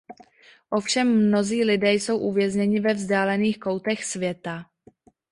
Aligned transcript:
Ovšem 0.69 1.07
mnozí 1.27 1.63
lidé 1.63 1.91
jsou 1.93 2.17
uvězněni 2.17 2.79
ve 2.79 2.93
vzdálených 2.93 3.59
koutech 3.59 4.05
světa. 4.05 4.65